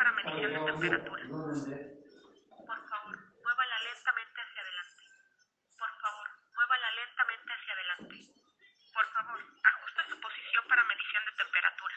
[0.00, 1.22] para medición de temperatura.
[1.28, 5.04] Por favor, muévala lentamente hacia adelante.
[5.76, 8.16] Por favor, muévala lentamente hacia adelante.
[8.96, 11.96] Por favor, ajuste su posición para medición de temperatura.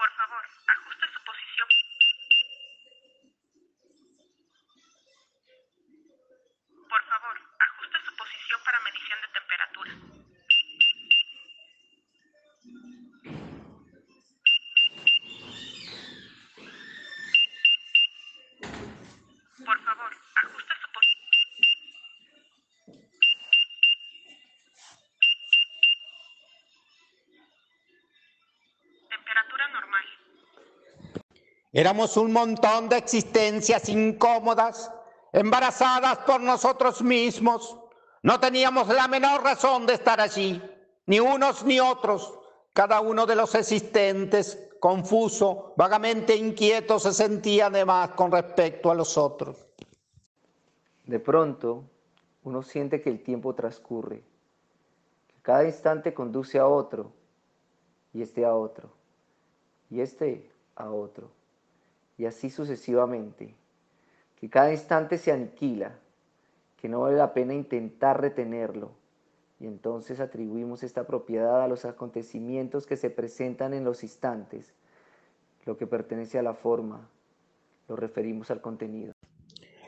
[0.00, 0.81] Por favor, ajuste
[31.72, 34.92] Éramos un montón de existencias incómodas,
[35.32, 37.78] embarazadas por nosotros mismos.
[38.22, 40.62] No teníamos la menor razón de estar allí,
[41.06, 42.38] ni unos ni otros.
[42.74, 49.16] Cada uno de los existentes, confuso, vagamente inquieto, se sentía además con respecto a los
[49.16, 49.56] otros.
[51.06, 51.84] De pronto,
[52.44, 54.22] uno siente que el tiempo transcurre,
[55.26, 57.12] que cada instante conduce a otro,
[58.12, 58.90] y este a otro,
[59.90, 61.30] y este a otro,
[62.18, 63.54] y así sucesivamente,
[64.40, 65.98] que cada instante se aniquila,
[66.76, 68.90] que no vale la pena intentar retenerlo,
[69.60, 74.74] y entonces atribuimos esta propiedad a los acontecimientos que se presentan en los instantes,
[75.64, 77.08] lo que pertenece a la forma,
[77.88, 79.12] lo referimos al contenido.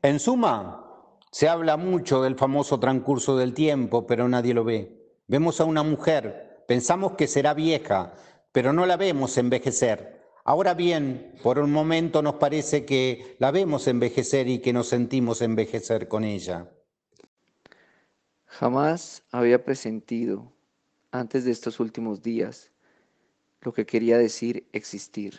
[0.00, 0.84] En suma,
[1.30, 5.12] se habla mucho del famoso transcurso del tiempo, pero nadie lo ve.
[5.26, 8.14] Vemos a una mujer, pensamos que será vieja,
[8.52, 10.17] pero no la vemos envejecer.
[10.48, 15.42] Ahora bien, por un momento nos parece que la vemos envejecer y que nos sentimos
[15.42, 16.72] envejecer con ella.
[18.46, 20.50] Jamás había presentido,
[21.10, 22.70] antes de estos últimos días,
[23.60, 25.38] lo que quería decir existir.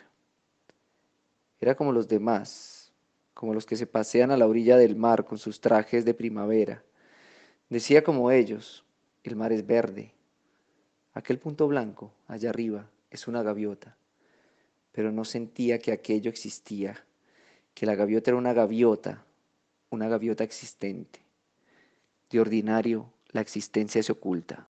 [1.60, 2.94] Era como los demás,
[3.34, 6.84] como los que se pasean a la orilla del mar con sus trajes de primavera.
[7.68, 8.86] Decía como ellos,
[9.24, 10.14] el mar es verde.
[11.14, 13.98] Aquel punto blanco, allá arriba, es una gaviota.
[15.00, 17.06] Pero no sentía que aquello existía,
[17.74, 19.24] que la gaviota era una gaviota,
[19.92, 21.22] una gaviota existente.
[22.30, 24.68] De ordinario, la existencia se oculta.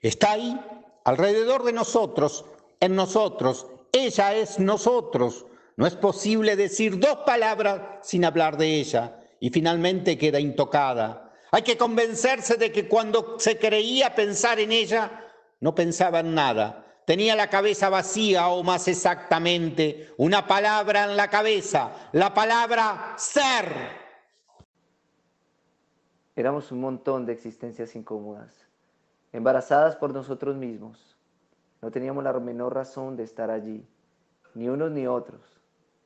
[0.00, 0.60] Está ahí,
[1.04, 2.46] alrededor de nosotros,
[2.80, 3.68] en nosotros.
[3.92, 5.46] Ella es nosotros.
[5.76, 11.32] No es posible decir dos palabras sin hablar de ella y finalmente queda intocada.
[11.52, 16.87] Hay que convencerse de que cuando se creía pensar en ella, no pensaba en nada.
[17.08, 23.64] Tenía la cabeza vacía o más exactamente una palabra en la cabeza, la palabra ser.
[26.36, 28.52] Éramos un montón de existencias incómodas,
[29.32, 31.16] embarazadas por nosotros mismos.
[31.80, 33.88] No teníamos la menor razón de estar allí,
[34.52, 35.40] ni unos ni otros,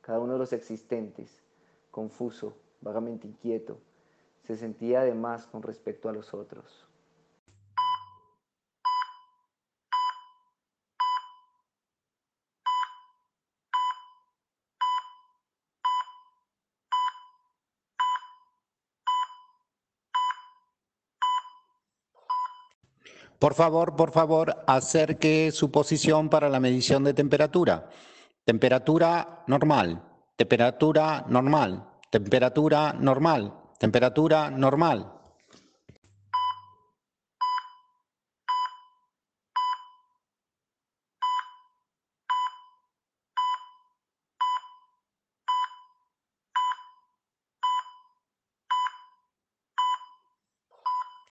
[0.03, 1.43] cada uno de los existentes,
[1.91, 3.81] confuso, vagamente inquieto,
[4.47, 6.87] se sentía además con respecto a los otros.
[23.42, 27.88] Por favor, por favor, acerque su posición para la medición de temperatura.
[28.44, 30.00] Temperatura normal,
[30.36, 35.12] temperatura normal, temperatura normal, temperatura normal.